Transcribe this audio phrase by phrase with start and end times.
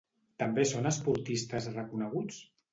[0.43, 2.45] També són esportistes reconeguts?